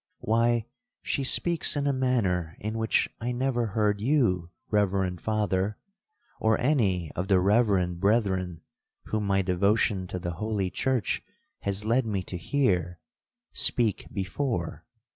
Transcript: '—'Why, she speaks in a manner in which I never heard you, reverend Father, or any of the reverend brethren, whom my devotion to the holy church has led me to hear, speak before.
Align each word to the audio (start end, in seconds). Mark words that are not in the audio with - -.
'—'Why, 0.17 0.65
she 1.03 1.23
speaks 1.23 1.75
in 1.75 1.85
a 1.85 1.93
manner 1.93 2.57
in 2.59 2.79
which 2.79 3.07
I 3.19 3.31
never 3.31 3.67
heard 3.67 4.01
you, 4.01 4.49
reverend 4.71 5.21
Father, 5.21 5.77
or 6.39 6.59
any 6.59 7.11
of 7.11 7.27
the 7.27 7.39
reverend 7.39 7.99
brethren, 7.99 8.61
whom 9.03 9.27
my 9.27 9.43
devotion 9.43 10.07
to 10.07 10.17
the 10.17 10.31
holy 10.31 10.71
church 10.71 11.21
has 11.59 11.85
led 11.85 12.07
me 12.07 12.23
to 12.23 12.37
hear, 12.37 12.97
speak 13.53 14.07
before. 14.11 14.85